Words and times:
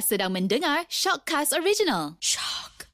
Sedang 0.00 0.32
mendengar 0.32 0.88
Shockcast 0.88 1.52
Original. 1.52 2.16
Shock. 2.24 2.88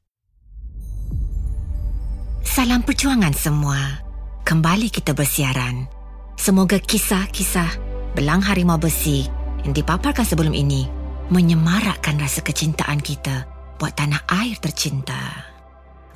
Salam 2.43 2.83
perjuangan 2.83 3.31
semua. 3.31 4.03
Kembali 4.43 4.91
kita 4.91 5.15
bersiaran. 5.15 5.87
Semoga 6.35 6.75
kisah-kisah 6.83 7.79
belang 8.11 8.43
harimau 8.43 8.75
besi 8.75 9.23
yang 9.63 9.71
dipaparkan 9.71 10.27
sebelum 10.27 10.51
ini 10.51 10.91
menyemarakkan 11.31 12.19
rasa 12.19 12.43
kecintaan 12.43 12.99
kita 12.99 13.47
buat 13.79 13.95
tanah 13.95 14.27
air 14.43 14.59
tercinta. 14.59 15.47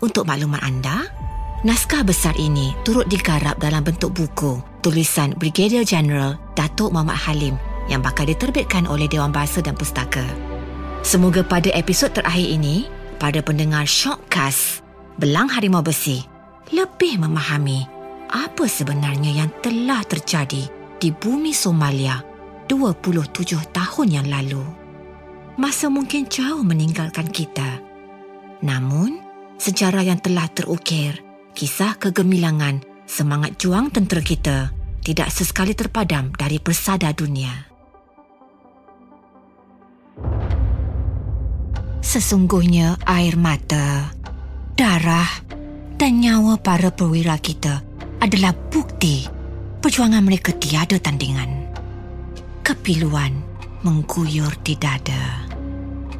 Untuk 0.03 0.27
maklumat 0.27 0.59
anda, 0.59 1.07
naskah 1.63 2.03
besar 2.03 2.35
ini 2.35 2.75
turut 2.83 3.07
digarap 3.07 3.55
dalam 3.63 3.87
bentuk 3.87 4.11
buku 4.11 4.59
tulisan 4.83 5.31
Brigadier 5.39 5.87
General 5.87 6.35
Datuk 6.59 6.91
Muhammad 6.91 7.15
Halim 7.15 7.55
yang 7.87 8.03
bakal 8.03 8.27
diterbitkan 8.27 8.91
oleh 8.91 9.07
Dewan 9.07 9.31
Bahasa 9.31 9.63
dan 9.63 9.79
Pustaka. 9.79 10.50
Semoga 11.01 11.41
pada 11.41 11.73
episod 11.73 12.13
terakhir 12.13 12.45
ini, 12.61 12.85
pada 13.17 13.41
pendengar 13.41 13.89
Shockcast 13.89 14.85
Belang 15.17 15.49
Harimau 15.49 15.81
Besi 15.81 16.21
lebih 16.69 17.17
memahami 17.17 17.89
apa 18.29 18.69
sebenarnya 18.69 19.33
yang 19.33 19.49
telah 19.65 20.05
terjadi 20.05 20.69
di 21.01 21.09
bumi 21.09 21.57
Somalia 21.57 22.21
27 22.69 23.73
tahun 23.73 24.07
yang 24.13 24.29
lalu. 24.29 24.61
Masa 25.57 25.89
mungkin 25.89 26.29
jauh 26.29 26.61
meninggalkan 26.61 27.27
kita. 27.33 27.81
Namun, 28.61 29.25
sejarah 29.57 30.05
yang 30.05 30.21
telah 30.21 30.47
terukir, 30.53 31.17
kisah 31.57 31.97
kegemilangan, 31.97 32.85
semangat 33.09 33.57
juang 33.57 33.89
tentera 33.89 34.21
kita 34.21 34.57
tidak 35.01 35.33
sesekali 35.33 35.73
terpadam 35.73 36.29
dari 36.37 36.61
persada 36.61 37.09
dunia. 37.09 37.70
Sesungguhnya 42.01 42.97
air 43.05 43.37
mata, 43.37 44.09
darah 44.73 45.29
dan 46.01 46.17
nyawa 46.17 46.57
para 46.57 46.89
perwira 46.89 47.37
kita 47.37 47.85
adalah 48.17 48.57
bukti 48.57 49.29
perjuangan 49.77 50.25
mereka 50.25 50.49
tiada 50.57 50.97
tandingan. 50.97 51.69
Kepiluan 52.65 53.37
mengguyur 53.85 54.49
di 54.65 54.73
dada 54.81 55.45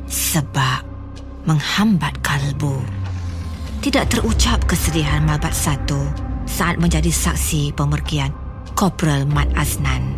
sebab 0.05 0.85
menghambat 1.49 2.13
kalbu. 2.21 2.77
Tidak 3.81 4.05
terucap 4.05 4.61
kesedihan 4.69 5.25
Malbat 5.25 5.57
Satu 5.57 5.97
saat 6.45 6.77
menjadi 6.77 7.09
saksi 7.09 7.73
pemergian 7.73 8.29
Korporal 8.77 9.25
Mat 9.25 9.49
Aznan. 9.57 10.13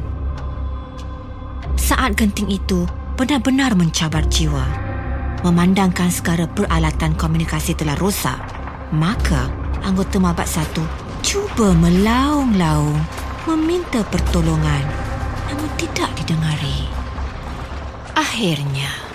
Saat 1.79 2.19
genting 2.19 2.51
itu 2.51 2.83
benar-benar 3.15 3.79
mencabar 3.79 4.27
jiwa 4.27 4.92
memandangkan 5.43 6.07
segala 6.09 6.47
peralatan 6.47 7.13
komunikasi 7.19 7.75
telah 7.75 7.99
rosak, 7.99 8.39
maka 8.95 9.51
anggota 9.83 10.17
Mabat 10.17 10.47
Satu 10.47 10.81
cuba 11.19 11.75
melaung-laung 11.75 12.99
meminta 13.43 14.03
pertolongan 14.07 14.83
namun 15.51 15.69
tidak 15.75 16.09
didengari. 16.15 16.87
Akhirnya, 18.15 19.12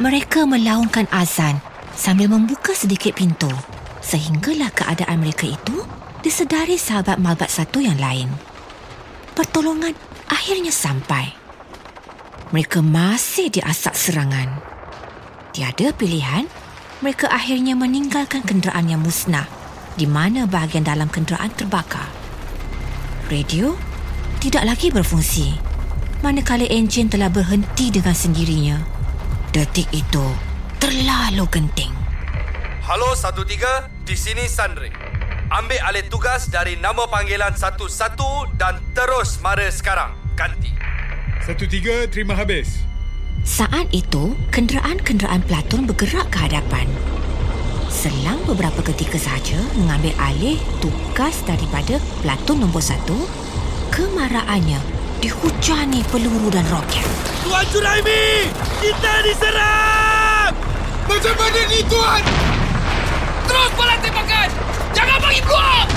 Mereka 0.00 0.48
melaungkan 0.48 1.04
azan 1.12 1.60
sambil 1.92 2.32
membuka 2.32 2.72
sedikit 2.72 3.12
pintu 3.20 3.52
sehinggalah 4.00 4.72
keadaan 4.72 5.20
mereka 5.20 5.44
itu 5.44 5.84
disedari 6.24 6.80
sahabat 6.80 7.20
malbat 7.20 7.52
satu 7.52 7.84
yang 7.84 8.00
lain. 8.00 8.32
Pertolongan 9.36 9.92
akhirnya 10.24 10.72
sampai. 10.72 11.36
Mereka 12.48 12.80
masih 12.80 13.52
diasak 13.52 13.92
serangan. 13.92 14.64
Tiada 15.52 15.92
pilihan, 15.92 16.48
mereka 17.04 17.28
akhirnya 17.28 17.76
meninggalkan 17.76 18.40
kenderaan 18.40 18.88
yang 18.88 19.04
musnah 19.04 19.44
di 20.00 20.08
mana 20.08 20.48
bahagian 20.48 20.88
dalam 20.88 21.12
kenderaan 21.12 21.52
terbakar. 21.52 22.08
Radio 23.28 23.76
tidak 24.40 24.64
lagi 24.64 24.88
berfungsi 24.88 25.60
manakala 26.24 26.64
enjin 26.72 27.12
telah 27.12 27.28
berhenti 27.28 27.92
dengan 27.92 28.16
sendirinya. 28.16 28.99
Detik 29.50 29.90
itu 29.90 30.22
terlalu 30.78 31.42
genting. 31.50 31.90
Halo 32.86 33.18
13, 33.18 33.90
di 34.06 34.14
sini 34.14 34.46
Sandri. 34.46 34.94
Ambil 35.50 35.82
alih 35.90 36.06
tugas 36.06 36.46
dari 36.46 36.78
nama 36.78 37.10
panggilan 37.10 37.58
11 37.58 37.82
dan 38.54 38.78
terus 38.94 39.42
mara 39.42 39.66
sekarang. 39.66 40.14
Ganti. 40.38 40.70
13, 41.42 42.06
terima 42.14 42.38
habis. 42.38 42.78
Saat 43.42 43.90
itu, 43.90 44.38
kenderaan-kenderaan 44.54 45.42
Platon 45.42 45.82
bergerak 45.82 46.30
ke 46.30 46.46
hadapan. 46.46 46.86
Selang 47.90 48.38
beberapa 48.46 48.86
ketika 48.86 49.18
sahaja 49.18 49.58
mengambil 49.74 50.14
alih 50.30 50.62
tugas 50.78 51.42
daripada 51.42 51.98
Platon 52.22 52.62
nombor 52.62 52.86
satu, 52.86 53.18
kemaraannya 53.90 54.99
dihujani 55.20 56.00
peluru 56.08 56.48
dan 56.48 56.64
roket. 56.72 57.04
Tuan 57.44 57.64
Juraimi! 57.68 58.48
Kita 58.80 59.12
diserang! 59.20 60.52
Macam 61.04 61.34
mana 61.36 61.60
ni, 61.68 61.84
Tuan? 61.84 62.22
Terus 63.44 63.70
balas 63.76 63.98
tembakan! 64.00 64.48
Jangan 64.96 65.18
bagi 65.20 65.40
peluang! 65.44 65.88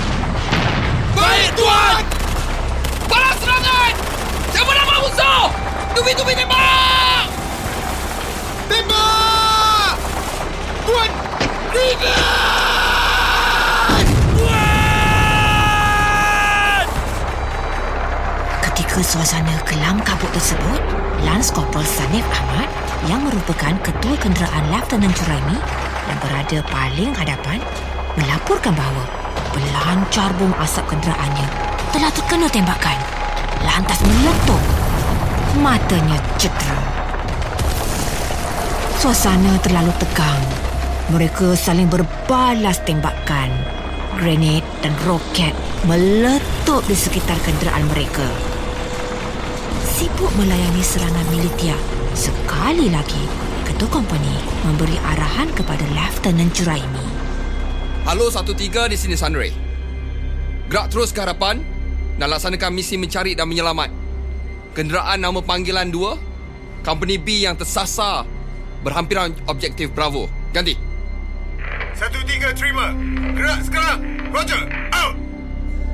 Baik, 1.15 1.49
Tuan! 1.55 2.03
Balas 3.07 3.35
serangan! 3.39 3.93
Jangan 4.51 4.75
nama 4.75 4.95
musuh! 5.07 5.45
Tubi-tubi 5.95 6.33
tembak! 6.35 7.25
Tembak! 8.67 9.93
Tuan! 10.83 11.09
Tidak! 11.71 12.42
Suasana 19.03 19.51
kelam 19.67 19.99
kabut 20.07 20.31
tersebut, 20.31 20.79
Lance 21.27 21.51
Corporal 21.51 21.83
Sanif 21.83 22.23
Ahmad 22.31 22.71
yang 23.11 23.19
merupakan 23.27 23.75
ketua 23.83 24.15
kenderaan 24.15 24.63
Lieutenant 24.71 25.11
Juraimi 25.11 25.59
yang 26.07 26.19
berada 26.23 26.57
paling 26.71 27.11
hadapan 27.11 27.59
melaporkan 28.15 28.71
bahawa 28.71 29.03
pelancar 29.51 30.31
bom 30.39 30.55
asap 30.63 30.87
kenderaannya 30.87 31.47
telah 31.91 32.11
terkena 32.15 32.47
tembakan 32.47 32.97
lantas 33.67 33.99
meletup. 34.07 34.63
Matanya 35.59 36.17
cedera. 36.39 36.79
Suasana 39.03 39.59
terlalu 39.61 39.91
tegang. 39.99 40.43
Mereka 41.11 41.59
saling 41.59 41.91
berbalas 41.91 42.79
tembakan. 42.87 43.51
Grenade 44.15 44.65
dan 44.79 44.95
roket 45.03 45.51
meletup 45.83 46.87
di 46.87 46.95
sekitar 46.95 47.35
kenderaan 47.43 47.83
mereka 47.91 48.52
sibuk 50.03 50.35
melayani 50.35 50.83
serangan 50.83 51.23
militer. 51.31 51.79
Sekali 52.11 52.91
lagi, 52.91 53.23
Ketua 53.63 53.87
Kompani 53.87 54.35
memberi 54.67 54.99
arahan 54.99 55.47
kepada 55.55 55.79
Lieutenant 55.95 56.51
Juraimi. 56.51 57.07
Halo 58.03 58.27
13 58.27 58.91
di 58.91 58.99
sini 58.99 59.15
Sunray. 59.15 59.55
Gerak 60.67 60.91
terus 60.91 61.15
ke 61.15 61.23
hadapan 61.23 61.63
dan 62.19 62.27
laksanakan 62.35 62.75
misi 62.75 62.99
mencari 62.99 63.31
dan 63.31 63.47
menyelamat. 63.47 63.87
Kenderaan 64.75 65.23
nama 65.23 65.39
panggilan 65.39 65.87
2 65.87 66.83
Company 66.83 67.15
B 67.15 67.47
yang 67.47 67.55
tersasar 67.55 68.27
berhampiran 68.83 69.31
objektif 69.47 69.87
Bravo. 69.95 70.27
Ganti. 70.51 70.75
Satu 71.95 72.19
tiga 72.27 72.51
terima. 72.51 72.91
Gerak 73.39 73.71
sekarang. 73.71 73.99
Roger. 74.35 74.67
Out. 74.91 75.15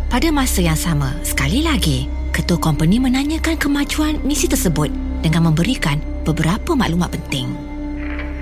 Pada 0.09 0.33
masa 0.33 0.65
yang 0.65 0.73
sama, 0.73 1.13
sekali 1.21 1.61
lagi, 1.61 2.09
ketua 2.31 2.61
company 2.61 3.01
menanyakan 3.01 3.59
kemajuan 3.59 4.21
misi 4.23 4.47
tersebut 4.47 4.87
dengan 5.25 5.51
memberikan 5.51 5.99
beberapa 6.23 6.77
maklumat 6.77 7.11
penting. 7.11 7.51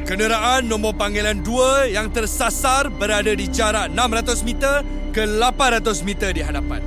Kenderaan 0.07 0.71
nombor 0.71 0.95
panggilan 0.95 1.43
2 1.43 1.91
yang 1.91 2.07
tersasar 2.07 2.87
berada 2.87 3.27
di 3.35 3.43
jarak 3.51 3.91
600 3.91 4.47
meter 4.47 4.75
ke 5.11 5.27
800 5.27 6.07
meter 6.07 6.31
di 6.31 6.39
hadapan. 6.39 6.79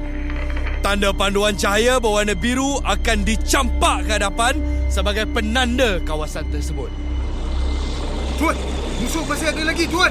Tanda 0.81 1.13
panduan 1.13 1.53
cahaya 1.53 2.01
berwarna 2.01 2.33
biru 2.33 2.81
akan 2.81 3.21
dicampak 3.29 4.09
ke 4.09 4.11
hadapan 4.17 4.57
sebagai 4.89 5.29
penanda 5.29 6.01
kawasan 6.09 6.49
tersebut. 6.49 6.89
Tuan, 8.41 8.57
musuh 9.05 9.21
masih 9.29 9.53
ada 9.53 9.63
lagi, 9.69 9.85
Tuan. 9.85 10.09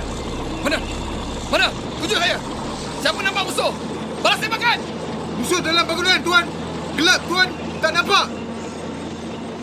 Mana? 0.61 0.77
Mana? 1.49 1.73
Tunjuk 1.97 2.21
saya. 2.21 2.37
Siapa 3.01 3.17
nampak 3.25 3.49
musuh? 3.49 3.73
Balas 4.21 4.37
tembakan! 4.37 4.77
Musuh 5.41 5.59
dalam 5.65 5.83
bangunan, 5.87 6.21
Tuan. 6.21 6.45
Gelap, 6.99 7.23
Tuan. 7.31 7.47
Tak 7.79 7.95
nampak. 7.95 8.27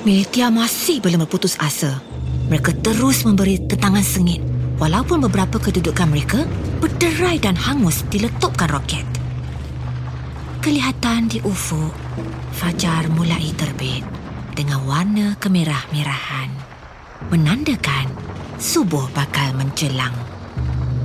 Militia 0.09 0.49
masih 0.49 1.05
belum 1.05 1.29
berputus 1.29 1.53
asa. 1.61 2.01
Mereka 2.49 2.81
terus 2.81 3.29
memberi 3.29 3.61
tentangan 3.61 4.01
sengit 4.01 4.41
walaupun 4.81 5.21
beberapa 5.29 5.61
kedudukan 5.61 6.09
mereka 6.09 6.49
berderai 6.81 7.37
dan 7.37 7.53
hangus 7.53 8.09
diletupkan 8.09 8.73
roket. 8.73 9.05
Kelihatan 10.65 11.29
di 11.29 11.45
ufuk, 11.45 11.93
fajar 12.57 13.13
mulai 13.13 13.53
terbit 13.53 14.01
dengan 14.57 14.89
warna 14.89 15.37
kemerah-merahan. 15.37 16.49
Menandakan 17.29 18.17
subuh 18.57 19.13
bakal 19.13 19.53
menjelang. 19.61 20.17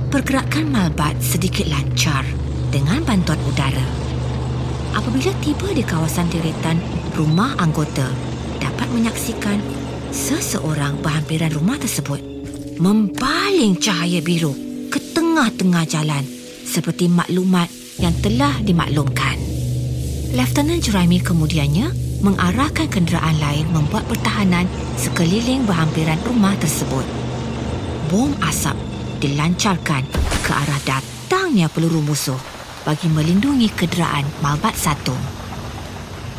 Pergerakan 0.08 0.72
malbat 0.72 1.20
sedikit 1.20 1.68
lancar 1.68 2.24
dengan 2.72 3.04
bantuan 3.04 3.36
udara. 3.44 4.01
Apabila 4.92 5.32
tiba 5.40 5.72
di 5.72 5.80
kawasan 5.80 6.28
deretan 6.28 6.76
rumah 7.16 7.56
anggota, 7.56 8.04
dapat 8.60 8.88
menyaksikan 8.92 9.56
seseorang 10.12 11.00
berhampiran 11.00 11.48
rumah 11.56 11.80
tersebut 11.80 12.20
membaling 12.76 13.80
cahaya 13.80 14.20
biru 14.20 14.52
ke 14.92 15.00
tengah-tengah 15.16 15.88
jalan 15.88 16.24
seperti 16.68 17.08
maklumat 17.08 17.72
yang 17.96 18.12
telah 18.20 18.52
dimaklumkan. 18.60 19.40
Lieutenant 20.32 20.80
Juraimi 20.80 21.20
kemudiannya 21.24 21.92
mengarahkan 22.20 22.88
kenderaan 22.88 23.36
lain 23.40 23.68
membuat 23.72 24.04
pertahanan 24.08 24.68
sekeliling 25.00 25.64
berhampiran 25.64 26.20
rumah 26.28 26.52
tersebut. 26.60 27.04
Bom 28.12 28.32
asap 28.44 28.76
dilancarkan 29.24 30.04
ke 30.44 30.52
arah 30.52 30.80
datangnya 30.84 31.72
peluru 31.72 32.04
musuh 32.04 32.61
bagi 32.82 33.06
melindungi 33.10 33.70
kenderaan 33.70 34.26
Malbat 34.42 34.74
satu. 34.74 35.14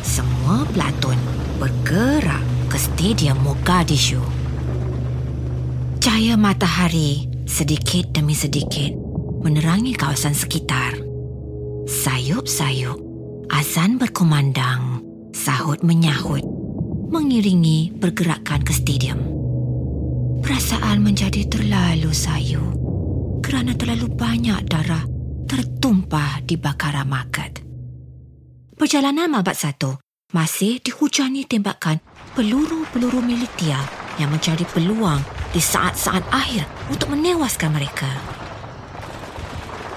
Semua 0.04 0.68
pelatun 0.68 1.16
bergerak 1.56 2.44
ke 2.68 2.76
Stadium 2.76 3.40
Mogadishu. 3.40 4.20
Cahaya 6.04 6.36
matahari 6.36 7.32
sedikit 7.48 8.12
demi 8.12 8.36
sedikit 8.36 8.92
menerangi 9.40 9.96
kawasan 9.96 10.36
sekitar. 10.36 11.00
Sayup-sayup 11.84 13.04
Azan 13.52 14.00
berkumandang, 14.00 15.04
sahut 15.36 15.84
menyahut, 15.84 16.40
mengiringi 17.12 17.92
pergerakan 17.92 18.64
ke 18.64 18.72
stadium. 18.72 19.20
Perasaan 20.40 21.04
menjadi 21.04 21.44
terlalu 21.46 22.08
sayu 22.10 22.72
kerana 23.44 23.76
terlalu 23.76 24.08
banyak 24.10 24.64
darah 24.66 25.13
tertumpah 25.44 26.40
di 26.40 26.56
Bakara 26.56 27.04
Market. 27.04 27.60
Perjalanan 28.74 29.28
Mabat 29.28 29.54
Satu 29.54 30.00
masih 30.32 30.80
dihujani 30.82 31.46
tembakan 31.46 32.00
peluru-peluru 32.34 33.22
militia 33.22 33.78
yang 34.18 34.32
mencari 34.32 34.66
peluang 34.66 35.20
di 35.54 35.60
saat-saat 35.62 36.24
akhir 36.32 36.66
untuk 36.90 37.12
menewaskan 37.14 37.70
mereka. 37.70 38.08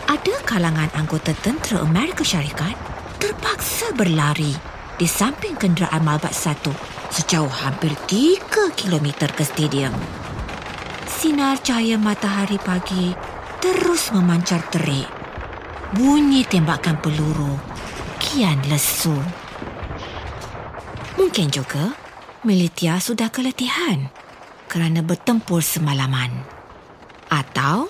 Ada 0.07 0.45
kalangan 0.45 0.91
anggota 0.93 1.33
tentera 1.41 1.81
Amerika 1.81 2.21
Syarikat 2.21 2.75
terpaksa 3.17 3.91
berlari 3.97 4.53
di 4.99 5.07
samping 5.09 5.57
kenderaan 5.57 6.05
Malbat 6.05 6.35
satu 6.35 6.71
sejauh 7.09 7.49
hampir 7.49 7.95
3 8.05 8.77
kilometer 8.77 9.31
ke 9.33 9.43
stadium. 9.47 9.95
Sinar 11.07 11.57
cahaya 11.65 11.97
matahari 11.97 12.61
pagi 12.61 13.15
terus 13.57 14.13
memancar 14.13 14.61
terik. 14.69 15.16
Bunyi 15.95 16.43
tembakan 16.43 16.99
peluru 16.99 17.55
kian 18.19 18.59
lesu. 18.67 19.15
Mungkin 21.15 21.47
juga 21.47 21.95
militia 22.43 22.99
sudah 22.99 23.31
keletihan 23.31 24.11
kerana 24.67 24.99
bertempur 24.99 25.63
semalaman. 25.63 26.43
Atau 27.31 27.87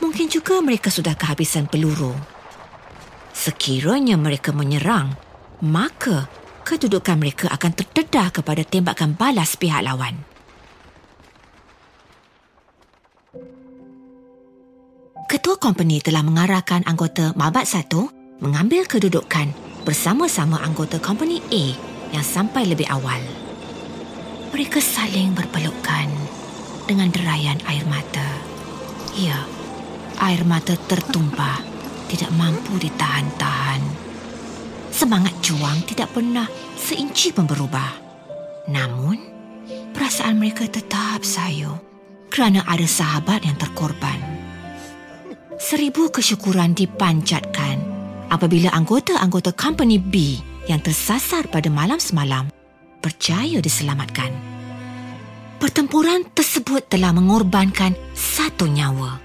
mungkin 0.00 0.32
juga 0.32 0.64
mereka 0.64 0.88
sudah 0.88 1.12
kehabisan 1.12 1.68
peluru. 1.68 2.16
Sekiranya 3.36 4.16
mereka 4.16 4.56
menyerang, 4.56 5.12
maka 5.60 6.32
kedudukan 6.64 7.20
mereka 7.20 7.52
akan 7.52 7.76
terdedah 7.76 8.32
kepada 8.32 8.64
tembakan 8.64 9.12
balas 9.12 9.52
pihak 9.60 9.84
lawan. 9.84 10.33
Ketua 15.44 15.60
company 15.60 16.00
telah 16.00 16.24
mengarahkan 16.24 16.88
anggota 16.88 17.36
Mabat 17.36 17.68
satu 17.68 18.08
mengambil 18.40 18.88
kedudukan 18.88 19.52
bersama-sama 19.84 20.56
anggota 20.64 20.96
company 20.96 21.44
A 21.52 21.76
yang 22.16 22.24
sampai 22.24 22.64
lebih 22.64 22.88
awal. 22.88 23.20
Mereka 24.56 24.80
saling 24.80 25.36
berpelukan 25.36 26.08
dengan 26.88 27.12
derayan 27.12 27.60
air 27.68 27.84
mata. 27.84 28.24
Ya, 29.20 29.44
air 30.24 30.48
mata 30.48 30.80
tertumpah 30.88 31.60
tidak 32.08 32.32
mampu 32.40 32.80
ditahan-tahan. 32.80 33.84
Semangat 34.88 35.36
juang 35.44 35.84
tidak 35.84 36.08
pernah 36.16 36.48
seinci 36.80 37.36
pun 37.36 37.44
berubah. 37.44 37.92
Namun, 38.72 39.20
perasaan 39.92 40.40
mereka 40.40 40.64
tetap 40.72 41.20
sayu 41.20 41.76
kerana 42.32 42.64
ada 42.64 42.88
sahabat 42.88 43.44
yang 43.44 43.60
terkorban. 43.60 44.33
Seribu 45.54 46.10
kesyukuran 46.10 46.74
dipanjatkan 46.74 47.78
apabila 48.26 48.74
anggota-anggota 48.74 49.54
company 49.54 50.02
B 50.02 50.42
yang 50.66 50.82
tersasar 50.82 51.46
pada 51.46 51.70
malam 51.70 52.02
semalam 52.02 52.50
berjaya 52.98 53.62
diselamatkan. 53.62 54.34
Pertempuran 55.62 56.26
tersebut 56.34 56.90
telah 56.90 57.14
mengorbankan 57.14 57.94
satu 58.18 58.66
nyawa. 58.66 59.22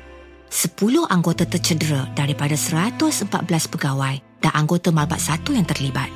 10 0.54 0.78
anggota 1.10 1.50
tercedera 1.50 2.06
daripada 2.14 2.54
114 2.54 3.26
pegawai 3.74 4.22
dan 4.38 4.52
anggota 4.54 4.94
malbat 4.94 5.18
satu 5.18 5.58
yang 5.58 5.66
terlibat. 5.66 6.14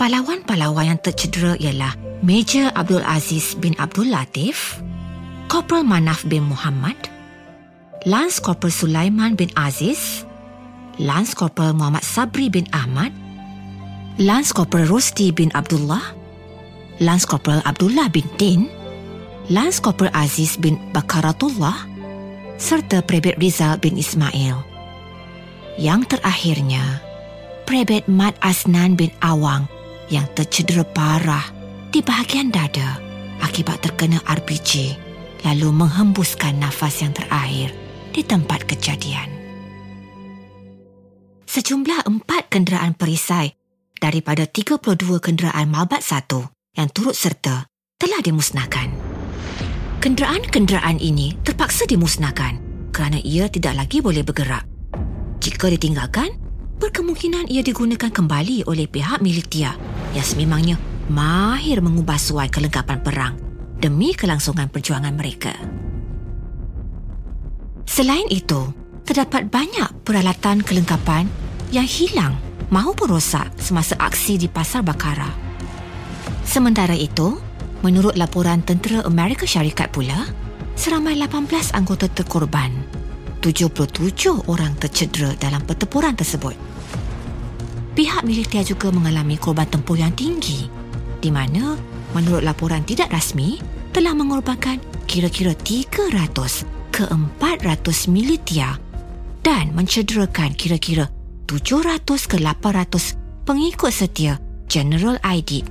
Pahlawan-pahlawan 0.00 0.96
yang 0.96 1.00
tercedera 1.04 1.52
ialah 1.60 1.92
Major 2.24 2.72
Abdul 2.72 3.04
Aziz 3.04 3.52
bin 3.60 3.76
Abdul 3.76 4.08
Latif, 4.08 4.80
Corporal 5.52 5.84
Manaf 5.84 6.24
bin 6.24 6.48
Muhammad, 6.48 7.19
Lance 8.08 8.40
Corporal 8.40 8.72
Sulaiman 8.72 9.36
bin 9.36 9.52
Aziz, 9.60 10.24
Lance 10.96 11.36
Corporal 11.36 11.76
Muhammad 11.76 12.00
Sabri 12.00 12.48
bin 12.48 12.64
Ahmad, 12.72 13.12
Lance 14.16 14.56
Corporal 14.56 14.88
Rosti 14.88 15.28
bin 15.36 15.52
Abdullah, 15.52 16.16
Lance 16.96 17.28
Corporal 17.28 17.60
Abdullah 17.60 18.08
bin 18.08 18.24
Din, 18.40 18.72
Lance 19.52 19.84
Corporal 19.84 20.16
Aziz 20.16 20.56
bin 20.56 20.80
Bakaratullah, 20.96 21.76
serta 22.56 23.04
Prebet 23.04 23.36
Rizal 23.36 23.76
bin 23.76 24.00
Ismail. 24.00 24.56
Yang 25.76 26.16
terakhirnya, 26.16 27.04
Prebet 27.68 28.08
Mat 28.08 28.32
Asnan 28.40 28.96
bin 28.96 29.12
Awang 29.20 29.68
yang 30.08 30.24
tercedera 30.32 30.88
parah 30.88 31.44
di 31.92 32.00
bahagian 32.00 32.48
dada 32.48 32.96
akibat 33.44 33.84
terkena 33.84 34.24
RPG 34.24 34.96
lalu 35.44 35.68
menghembuskan 35.68 36.56
nafas 36.56 37.04
yang 37.04 37.12
terakhir 37.12 37.89
di 38.10 38.26
tempat 38.26 38.66
kejadian. 38.66 39.30
Sejumlah 41.50 42.06
empat 42.06 42.46
kenderaan 42.46 42.94
perisai 42.94 43.58
daripada 43.98 44.46
32 44.46 45.18
kenderaan 45.18 45.66
Malbat 45.66 46.02
satu 46.02 46.46
yang 46.78 46.86
turut 46.94 47.14
serta 47.18 47.66
telah 47.98 48.22
dimusnahkan. 48.22 48.94
Kenderaan-kenderaan 50.00 51.02
ini 51.02 51.36
terpaksa 51.42 51.84
dimusnahkan 51.84 52.56
kerana 52.94 53.18
ia 53.20 53.50
tidak 53.50 53.82
lagi 53.84 53.98
boleh 54.00 54.24
bergerak. 54.24 54.64
Jika 55.42 55.68
ditinggalkan, 55.68 56.32
berkemungkinan 56.80 57.52
ia 57.52 57.60
digunakan 57.60 58.08
kembali 58.08 58.64
oleh 58.64 58.88
pihak 58.88 59.20
militia 59.20 59.76
yang 60.16 60.24
sememangnya 60.24 60.80
mahir 61.12 61.84
mengubah 61.84 62.16
suai 62.16 62.48
kelengkapan 62.48 63.02
perang 63.04 63.34
demi 63.76 64.16
kelangsungan 64.16 64.72
perjuangan 64.72 65.12
mereka. 65.12 65.52
Selain 68.00 68.24
itu, 68.32 68.64
terdapat 69.04 69.52
banyak 69.52 70.08
peralatan 70.08 70.64
kelengkapan 70.64 71.28
yang 71.68 71.84
hilang 71.84 72.32
maupun 72.72 73.12
rosak 73.12 73.52
semasa 73.60 73.92
aksi 74.00 74.40
di 74.40 74.48
Pasar 74.48 74.80
Bakara. 74.80 75.28
Sementara 76.40 76.96
itu, 76.96 77.36
menurut 77.84 78.16
laporan 78.16 78.64
Tentera 78.64 79.04
Amerika 79.04 79.44
Syarikat 79.44 79.92
pula, 79.92 80.16
seramai 80.80 81.12
18 81.12 81.76
anggota 81.76 82.08
terkorban. 82.08 82.72
77 83.44 84.48
orang 84.48 84.72
tercedera 84.80 85.36
dalam 85.36 85.60
pertempuran 85.68 86.16
tersebut. 86.16 86.56
Pihak 87.92 88.24
militer 88.24 88.64
juga 88.64 88.88
mengalami 88.88 89.36
korban 89.36 89.68
tempur 89.68 90.00
yang 90.00 90.16
tinggi 90.16 90.72
di 91.20 91.28
mana 91.28 91.76
menurut 92.16 92.48
laporan 92.48 92.80
tidak 92.80 93.12
rasmi 93.12 93.60
telah 93.92 94.16
mengorbankan 94.16 94.80
kira-kira 95.04 95.52
300 95.52 96.79
ke 97.00 97.08
400 97.08 98.12
militia 98.12 98.76
dan 99.40 99.72
mencederakan 99.72 100.52
kira-kira 100.52 101.08
700 101.48 102.04
ke 102.28 102.36
800 102.36 103.16
pengikut 103.48 103.88
setia 103.88 104.36
General 104.68 105.16
Aidid. 105.24 105.64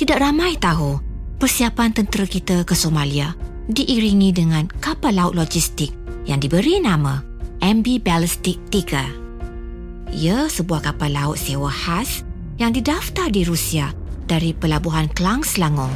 Tidak 0.00 0.16
ramai 0.16 0.56
tahu 0.56 0.96
persiapan 1.36 1.92
tentera 1.92 2.24
kita 2.24 2.64
ke 2.64 2.72
Somalia 2.72 3.36
diiringi 3.68 4.32
dengan 4.32 4.64
kapal 4.80 5.20
laut 5.20 5.36
logistik 5.36 5.92
yang 6.24 6.40
diberi 6.40 6.80
nama 6.80 7.20
MB 7.60 8.00
Ballistic 8.00 8.56
3. 8.72 10.16
Ia 10.16 10.48
sebuah 10.48 10.88
kapal 10.88 11.20
laut 11.20 11.36
sewa 11.36 11.68
khas 11.68 12.24
yang 12.56 12.72
didaftar 12.72 13.28
di 13.28 13.44
Rusia 13.44 13.92
dari 14.24 14.56
Pelabuhan 14.56 15.12
Klang 15.12 15.44
Selangor 15.44 15.92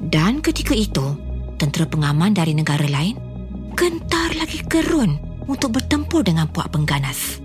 Dan 0.00 0.40
ketika 0.40 0.72
itu, 0.72 1.16
tentera 1.60 1.84
pengaman 1.84 2.32
dari 2.32 2.56
negara 2.56 2.86
lain 2.88 3.29
gentar 3.74 4.34
lagi 4.36 4.62
gerun 4.66 5.18
untuk 5.50 5.78
bertempur 5.78 6.22
dengan 6.22 6.46
puak 6.46 6.70
pengganas. 6.70 7.42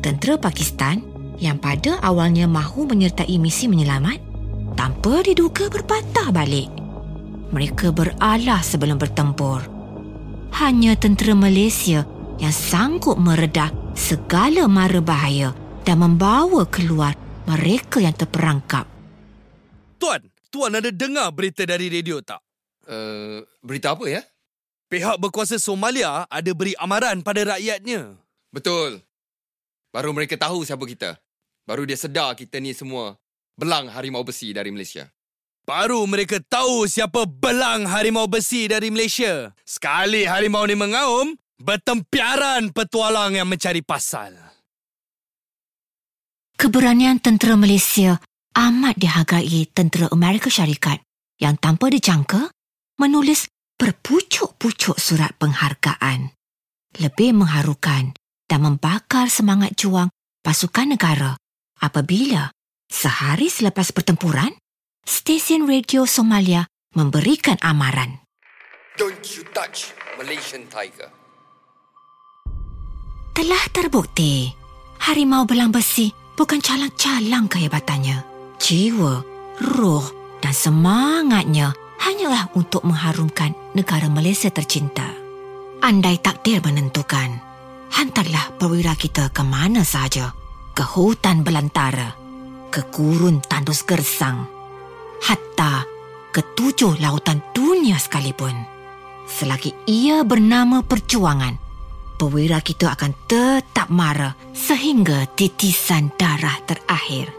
Tentera 0.00 0.40
Pakistan 0.40 1.04
yang 1.40 1.56
pada 1.56 2.00
awalnya 2.00 2.48
mahu 2.50 2.88
menyertai 2.88 3.36
misi 3.40 3.68
menyelamat 3.68 4.18
tanpa 4.76 5.24
diduga 5.24 5.68
berpatah 5.68 6.32
balik. 6.32 6.68
Mereka 7.50 7.90
beralah 7.90 8.62
sebelum 8.62 8.96
bertempur. 8.96 9.66
Hanya 10.56 10.94
tentera 10.94 11.34
Malaysia 11.34 12.06
yang 12.38 12.54
sanggup 12.54 13.18
meredah 13.20 13.70
segala 13.92 14.64
mara 14.70 15.02
bahaya 15.02 15.52
dan 15.84 16.00
membawa 16.00 16.64
keluar 16.68 17.12
mereka 17.44 17.98
yang 17.98 18.14
terperangkap. 18.14 18.86
Tuan, 20.00 20.22
tuan 20.48 20.72
ada 20.78 20.88
dengar 20.88 21.28
berita 21.34 21.66
dari 21.66 21.90
radio 21.92 22.22
tak? 22.22 22.40
Uh, 22.86 23.44
berita 23.60 23.92
apa 23.92 24.04
ya? 24.08 24.22
Pihak 24.90 25.22
berkuasa 25.22 25.54
Somalia 25.62 26.26
ada 26.26 26.50
beri 26.50 26.74
amaran 26.74 27.22
pada 27.22 27.54
rakyatnya. 27.54 28.18
Betul. 28.50 28.98
Baru 29.94 30.10
mereka 30.10 30.34
tahu 30.34 30.66
siapa 30.66 30.82
kita. 30.82 31.14
Baru 31.62 31.86
dia 31.86 31.94
sedar 31.94 32.34
kita 32.34 32.58
ni 32.58 32.74
semua 32.74 33.14
belang 33.54 33.86
harimau 33.86 34.26
besi 34.26 34.50
dari 34.50 34.74
Malaysia. 34.74 35.06
Baru 35.62 36.02
mereka 36.10 36.42
tahu 36.42 36.90
siapa 36.90 37.22
belang 37.22 37.86
harimau 37.86 38.26
besi 38.26 38.66
dari 38.66 38.90
Malaysia. 38.90 39.54
Sekali 39.62 40.26
harimau 40.26 40.66
ni 40.66 40.74
mengaum, 40.74 41.38
bertempiaran 41.62 42.74
petualang 42.74 43.38
yang 43.38 43.46
mencari 43.46 43.86
pasal. 43.86 44.34
Keberanian 46.58 47.22
tentera 47.22 47.54
Malaysia 47.54 48.18
amat 48.58 48.98
dihargai 48.98 49.70
tentera 49.70 50.10
Amerika 50.10 50.50
Syarikat 50.50 50.98
yang 51.38 51.54
tanpa 51.62 51.86
dijangka 51.94 52.50
menulis 52.98 53.46
berpucuk-pucuk 53.80 55.00
surat 55.00 55.32
penghargaan. 55.40 56.36
Lebih 57.00 57.32
mengharukan 57.32 58.12
dan 58.44 58.60
membakar 58.60 59.32
semangat 59.32 59.72
juang 59.80 60.12
pasukan 60.44 60.92
negara 60.92 61.40
apabila 61.80 62.52
sehari 62.92 63.48
selepas 63.48 63.88
pertempuran, 63.96 64.52
stesen 65.08 65.64
radio 65.64 66.04
Somalia 66.04 66.68
memberikan 66.92 67.56
amaran. 67.64 68.20
Don't 69.00 69.24
you 69.32 69.48
touch 69.56 69.96
Malaysian 70.20 70.68
Tiger. 70.68 71.08
Telah 73.32 73.64
terbukti, 73.72 74.52
harimau 75.08 75.48
belang 75.48 75.72
besi 75.72 76.12
bukan 76.36 76.60
calang-calang 76.60 77.48
kehebatannya. 77.48 78.28
Jiwa, 78.60 79.24
roh 79.80 80.06
dan 80.44 80.52
semangatnya 80.52 81.72
hanyalah 82.00 82.48
untuk 82.56 82.82
mengharumkan 82.88 83.52
negara 83.76 84.08
Malaysia 84.08 84.48
tercinta. 84.48 85.04
Andai 85.80 86.20
takdir 86.20 86.60
menentukan, 86.64 87.40
hantarlah 87.92 88.56
perwira 88.56 88.96
kita 88.96 89.28
ke 89.32 89.44
mana 89.44 89.84
saja, 89.84 90.32
ke 90.72 90.84
hutan 90.84 91.44
belantara, 91.44 92.16
ke 92.72 92.84
gurun 92.92 93.40
tandus 93.44 93.84
gersang, 93.84 94.48
hatta 95.24 95.84
ke 96.32 96.40
tujuh 96.56 97.00
lautan 97.00 97.40
dunia 97.52 97.96
sekalipun. 97.96 98.52
Selagi 99.24 99.72
ia 99.88 100.20
bernama 100.26 100.84
perjuangan, 100.84 101.56
perwira 102.20 102.60
kita 102.60 102.92
akan 102.92 103.12
tetap 103.24 103.88
mara 103.88 104.36
sehingga 104.52 105.24
titisan 105.32 106.12
darah 106.16 106.60
terakhir. 106.68 107.32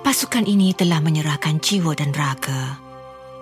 Pasukan 0.00 0.48
ini 0.48 0.72
telah 0.72 1.04
menyerahkan 1.04 1.60
jiwa 1.60 1.92
dan 1.92 2.16
raga 2.16 2.87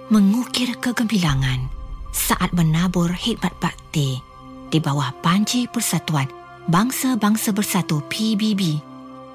mengukir 0.06 0.70
kegembilangan 0.78 1.66
saat 2.14 2.54
menabur 2.54 3.10
khidmat 3.10 3.50
bakti 3.58 4.22
di 4.70 4.78
bawah 4.78 5.10
panji 5.18 5.66
Persatuan 5.66 6.30
Bangsa-Bangsa 6.70 7.50
Bersatu 7.50 8.06
PBB 8.06 8.78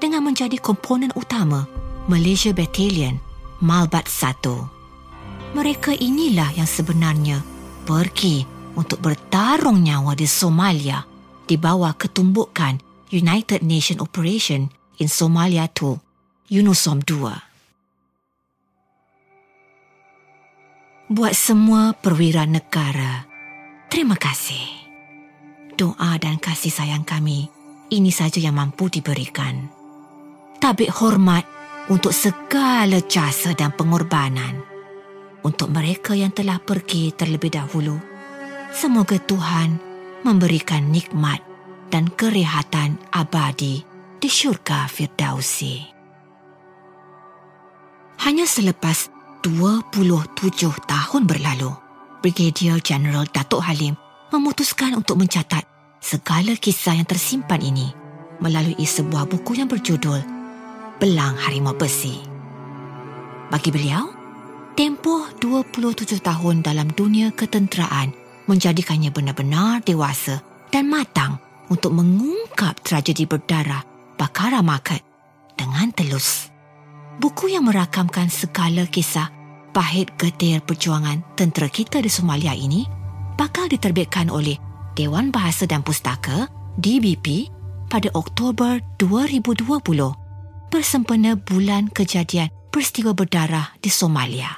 dengan 0.00 0.24
menjadi 0.24 0.56
komponen 0.56 1.12
utama 1.12 1.68
Malaysia 2.08 2.56
Battalion 2.56 3.20
Malbat 3.60 4.08
1. 4.08 5.52
Mereka 5.52 5.92
inilah 5.92 6.56
yang 6.56 6.68
sebenarnya 6.68 7.44
pergi 7.84 8.48
untuk 8.72 9.04
bertarung 9.04 9.84
nyawa 9.84 10.16
di 10.16 10.24
Somalia 10.24 11.04
di 11.44 11.60
bawah 11.60 11.92
ketumbukan 12.00 12.80
United 13.12 13.60
Nation 13.60 14.00
Operation 14.00 14.72
in 14.96 15.12
Somalia 15.12 15.68
2, 15.68 16.48
UNOSOM 16.48 17.04
2. 17.04 17.51
Buat 21.10 21.34
semua 21.34 21.96
perwira 21.96 22.46
negara. 22.46 23.26
Terima 23.90 24.14
kasih. 24.14 24.82
Doa 25.74 26.20
dan 26.20 26.38
kasih 26.38 26.70
sayang 26.70 27.02
kami 27.02 27.48
ini 27.92 28.08
saja 28.08 28.40
yang 28.40 28.56
mampu 28.56 28.88
diberikan. 28.88 29.68
Tabik 30.62 30.88
hormat 31.02 31.44
untuk 31.90 32.14
segala 32.14 33.02
jasa 33.04 33.52
dan 33.52 33.74
pengorbanan. 33.74 34.62
Untuk 35.42 35.74
mereka 35.74 36.14
yang 36.14 36.30
telah 36.30 36.62
pergi 36.62 37.10
terlebih 37.10 37.50
dahulu, 37.50 37.98
semoga 38.70 39.18
Tuhan 39.18 39.74
memberikan 40.22 40.86
nikmat 40.88 41.42
dan 41.90 42.06
kerehatan 42.08 42.96
abadi 43.10 43.82
di 44.22 44.28
syurga 44.30 44.86
Firdausi. 44.86 45.82
Hanya 48.22 48.46
selepas 48.46 49.10
27 49.42 50.38
tahun 50.86 51.22
berlalu, 51.26 51.74
Brigadier 52.22 52.78
General 52.78 53.26
Datuk 53.26 53.66
Halim 53.66 53.98
memutuskan 54.30 54.94
untuk 54.94 55.18
mencatat 55.18 55.66
segala 55.98 56.54
kisah 56.54 56.94
yang 56.94 57.10
tersimpan 57.10 57.58
ini 57.58 57.90
melalui 58.38 58.86
sebuah 58.86 59.26
buku 59.26 59.58
yang 59.58 59.66
berjudul 59.66 60.22
Belang 61.02 61.34
Harimau 61.42 61.74
Besi. 61.74 62.22
Bagi 63.50 63.74
beliau, 63.74 64.14
tempoh 64.78 65.26
27 65.42 66.22
tahun 66.22 66.62
dalam 66.62 66.94
dunia 66.94 67.34
ketenteraan 67.34 68.14
menjadikannya 68.46 69.10
benar-benar 69.10 69.82
dewasa 69.82 70.38
dan 70.70 70.86
matang 70.86 71.42
untuk 71.66 71.90
mengungkap 71.90 72.78
tragedi 72.86 73.26
berdarah 73.26 73.82
Bakara 74.14 74.62
Market 74.62 75.02
dengan 75.58 75.90
telus. 75.90 76.51
Buku 77.20 77.52
yang 77.52 77.68
merakamkan 77.68 78.32
segala 78.32 78.88
kisah 78.88 79.28
pahit 79.76 80.16
getir 80.16 80.64
perjuangan 80.64 81.20
tentera 81.36 81.68
kita 81.68 82.00
di 82.00 82.08
Somalia 82.08 82.56
ini 82.56 82.88
bakal 83.36 83.68
diterbitkan 83.68 84.32
oleh 84.32 84.56
Dewan 84.96 85.28
Bahasa 85.28 85.68
dan 85.68 85.84
Pustaka 85.84 86.48
DBP 86.80 87.52
pada 87.92 88.08
Oktober 88.16 88.80
2020 88.96 89.68
bersempena 90.72 91.36
bulan 91.36 91.92
kejadian 91.92 92.48
peristiwa 92.72 93.12
berdarah 93.12 93.76
di 93.76 93.92
Somalia. 93.92 94.48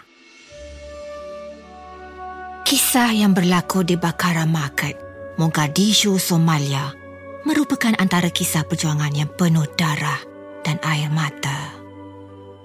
Kisah 2.62 3.10
yang 3.10 3.34
berlaku 3.34 3.82
di 3.82 3.98
Bakara 3.98 4.46
Market, 4.46 4.94
Mogadishu, 5.42 6.22
Somalia 6.22 6.94
merupakan 7.42 7.92
antara 7.98 8.30
kisah 8.30 8.62
perjuangan 8.62 9.10
yang 9.10 9.28
penuh 9.34 9.66
darah 9.74 10.22
dan 10.62 10.78
air 10.86 11.10
mata. 11.10 11.83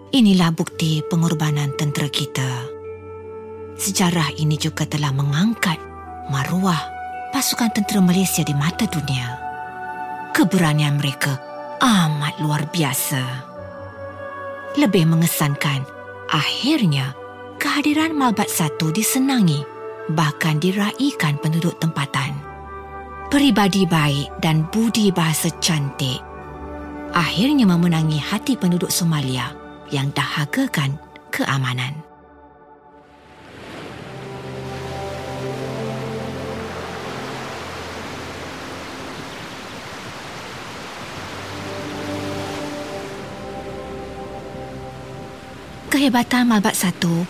Inilah 0.09 0.49
bukti 0.49 1.05
pengorbanan 1.05 1.77
tentera 1.77 2.09
kita. 2.09 2.65
Sejarah 3.77 4.33
ini 4.41 4.57
juga 4.57 4.89
telah 4.89 5.13
mengangkat 5.13 5.77
maruah 6.33 6.81
pasukan 7.29 7.69
tentera 7.69 8.01
Malaysia 8.01 8.41
di 8.41 8.57
mata 8.57 8.89
dunia. 8.89 9.37
Keberanian 10.33 10.97
mereka 10.97 11.37
amat 11.77 12.41
luar 12.41 12.65
biasa. 12.73 13.21
Lebih 14.81 15.05
mengesankan, 15.05 15.85
akhirnya 16.33 17.13
kehadiran 17.61 18.17
Malbat 18.17 18.49
Satu 18.49 18.89
disenangi 18.89 19.61
bahkan 20.09 20.57
diraikan 20.57 21.37
penduduk 21.37 21.77
tempatan. 21.77 22.33
Peribadi 23.29 23.85
baik 23.85 24.41
dan 24.41 24.65
budi 24.73 25.13
bahasa 25.13 25.53
cantik 25.61 26.17
akhirnya 27.13 27.65
memenangi 27.65 28.17
hati 28.21 28.57
penduduk 28.57 28.89
Somalia 28.89 29.58
yang 29.89 30.13
dahagakan 30.13 30.97
keamanan. 31.33 32.09
Kehebatan 45.89 46.45
Malbat 46.45 46.77
Satu 46.77 47.25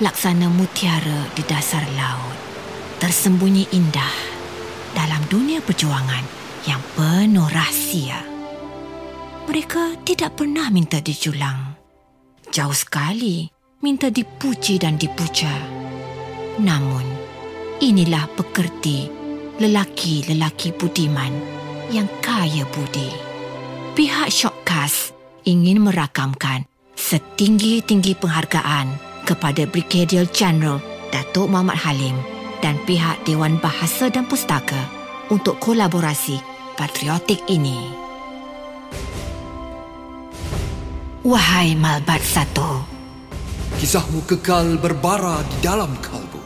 laksana 0.00 0.48
mutiara 0.48 1.28
di 1.36 1.44
dasar 1.44 1.84
laut. 1.92 2.34
Tersembunyi 2.98 3.68
indah 3.76 4.16
dalam 4.96 5.22
dunia 5.28 5.60
perjuangan 5.62 6.24
yang 6.66 6.80
penuh 6.96 7.46
rahsia. 7.46 8.24
Mereka 9.46 10.02
tidak 10.08 10.40
pernah 10.40 10.72
minta 10.72 10.98
dijulang. 11.04 11.67
Jauh 12.48 12.72
sekali 12.72 13.44
minta 13.84 14.08
dipuji 14.08 14.80
dan 14.80 14.96
dipuja. 14.96 15.52
Namun, 16.58 17.04
inilah 17.78 18.26
pekerti 18.34 19.06
lelaki-lelaki 19.62 20.74
budiman 20.74 21.30
yang 21.92 22.08
kaya 22.24 22.64
budi. 22.72 23.10
Pihak 23.94 24.30
Shortcast 24.30 25.14
ingin 25.44 25.82
merakamkan 25.82 26.66
setinggi-tinggi 26.94 28.18
penghargaan 28.18 28.96
kepada 29.26 29.68
Brigadier 29.68 30.26
General 30.30 30.82
Datuk 31.14 31.52
Muhammad 31.52 31.78
Halim 31.78 32.16
dan 32.64 32.78
pihak 32.88 33.22
Dewan 33.22 33.60
Bahasa 33.62 34.10
dan 34.10 34.26
Pustaka 34.26 34.88
untuk 35.30 35.60
kolaborasi 35.62 36.40
patriotik 36.74 37.42
ini. 37.46 38.07
Wahai 41.26 41.74
Malbat 41.74 42.22
Satu, 42.22 42.86
Kisahmu 43.78 44.22
kekal 44.26 44.78
berbara 44.78 45.42
di 45.44 45.56
dalam 45.66 45.90
kalbu. 45.98 46.38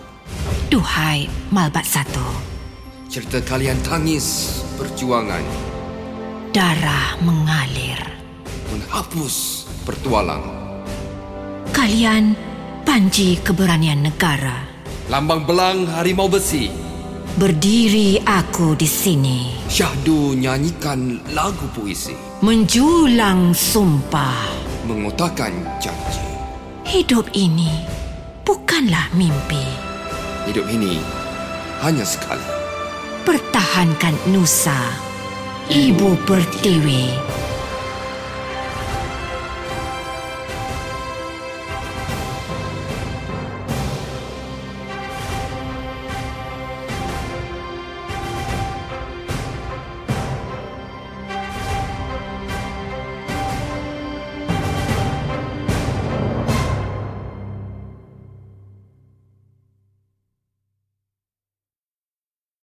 duhai 0.73 1.29
Malbat 1.53 1.85
Satu, 1.85 2.25
Cerita 3.13 3.45
kalian 3.45 3.77
tangis 3.85 4.59
perjuangan 4.81 5.45
darah 6.57 7.21
mengalir. 7.21 8.01
menghapus 8.73 9.69
pertualang. 9.85 10.41
Kalian 11.77 12.33
panji 12.89 13.37
keberanian 13.45 14.01
negara. 14.01 14.65
Lambang 15.13 15.45
belang 15.45 15.85
harimau 15.93 16.33
besi. 16.33 16.73
Berdiri 17.33 18.21
aku 18.25 18.77
di 18.77 18.85
sini, 18.85 19.57
Syahdu 19.69 20.37
nyanyikan 20.37 21.21
lagu 21.33 21.65
puisi. 21.73 22.13
menjulang 22.45 23.53
sumpah. 23.53 24.62
Mengotakkan 24.83 25.55
janji. 25.79 26.27
Hidup 26.83 27.31
ini 27.39 27.87
bukanlah 28.43 29.15
mimpi. 29.15 29.63
Hidup 30.51 30.67
ini 30.67 30.99
hanya 31.87 32.03
sekali. 32.03 32.43
Pertahankan 33.23 34.19
Nusa, 34.35 34.75
Ibu 35.71 36.19
Pertiwi. 36.27 37.15